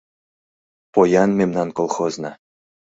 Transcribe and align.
Поян 0.93 1.29
мемнан 1.39 1.69
колхозна. 1.77 2.31